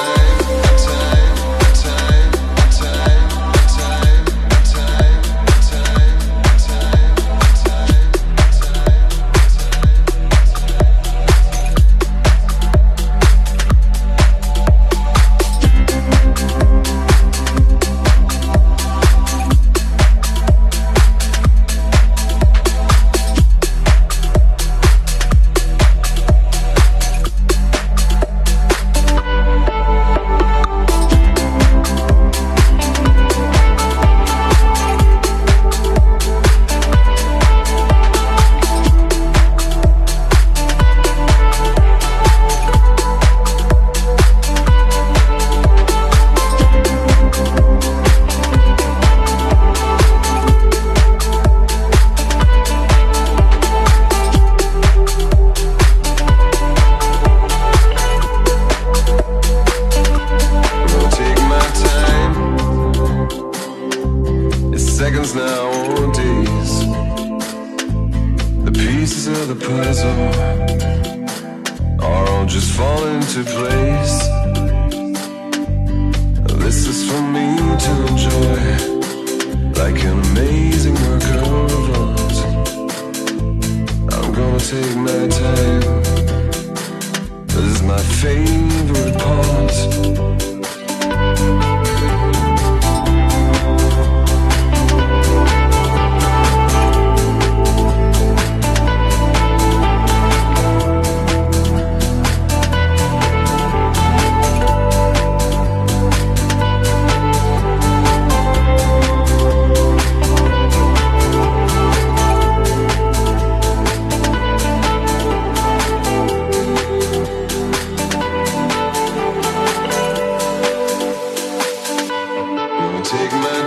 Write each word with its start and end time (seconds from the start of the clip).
time, 0.00 0.76
time, 0.78 1.19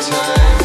time, 0.10 0.63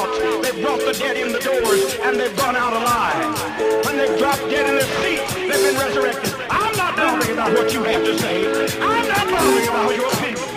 out, 0.00 0.42
they've 0.42 0.62
brought 0.62 0.80
the 0.80 0.92
dead 0.92 1.16
in 1.16 1.32
the 1.32 1.40
doors, 1.40 1.94
and 2.02 2.18
they've 2.18 2.36
gone 2.36 2.56
out 2.56 2.72
alive. 2.72 3.84
When 3.84 3.96
they've 3.96 4.18
dropped 4.18 4.42
dead 4.50 4.68
in 4.68 4.76
their 4.76 4.90
seats, 5.02 5.34
they've 5.34 5.64
been 5.66 5.76
resurrected. 5.76 6.34
I'm 6.50 6.76
not 6.76 6.96
bothering 6.96 7.32
about 7.32 7.52
what 7.52 7.72
you 7.72 7.82
have 7.84 8.04
to 8.04 8.18
say. 8.18 8.78
I'm 8.80 9.08
not 9.08 9.26
bothering 9.30 9.68
about 9.68 9.96
your 9.96 10.08
opinion. 10.08 10.48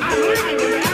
I'm 0.00 0.20
living 0.20 0.87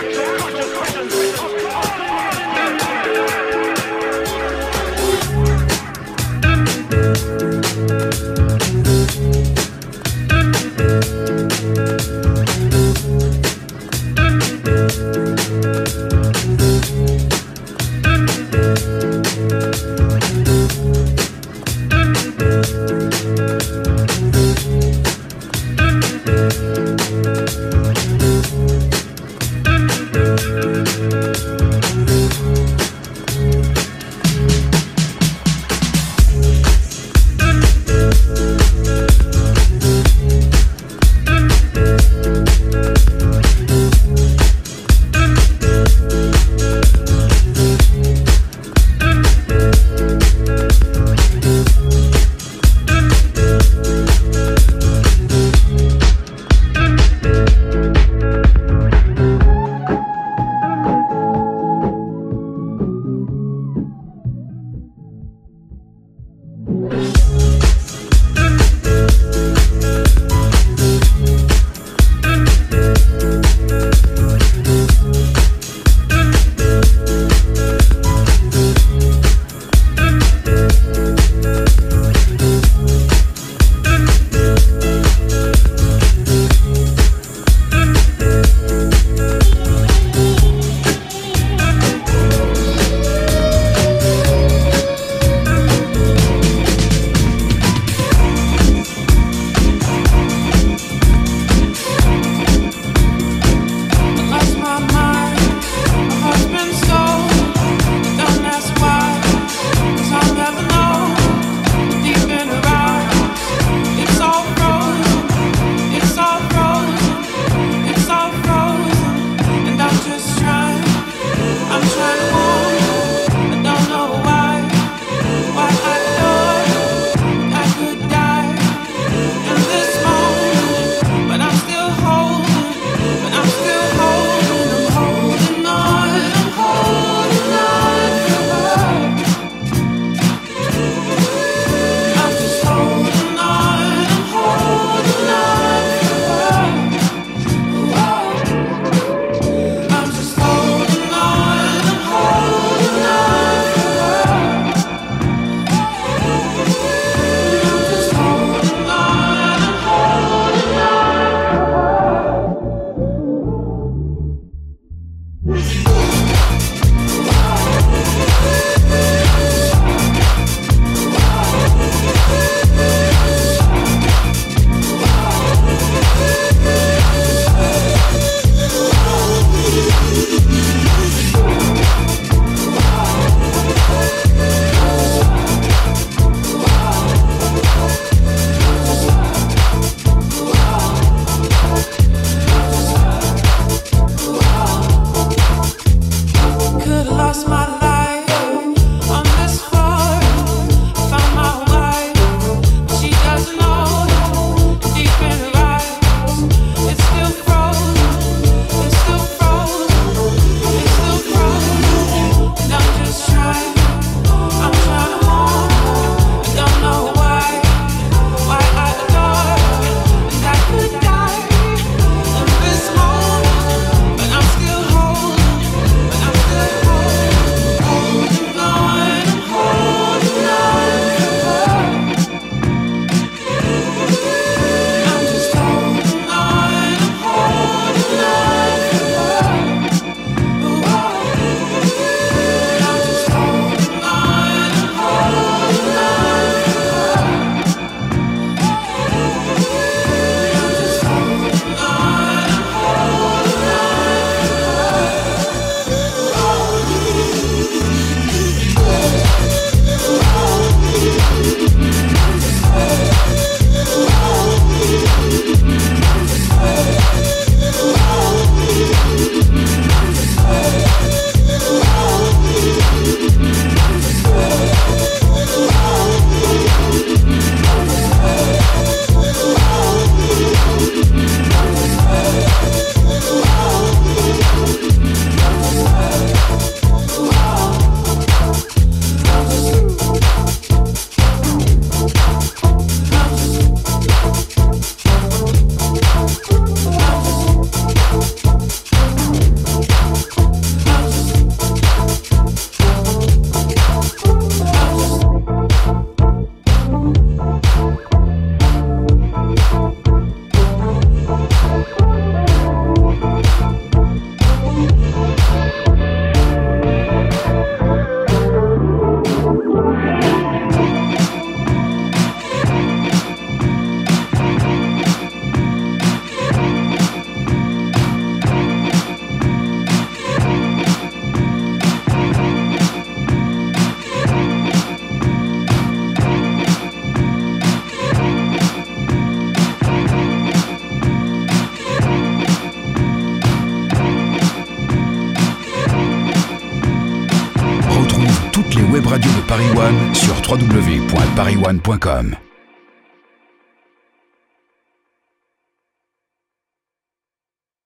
www.paris1.com 350.47 352.44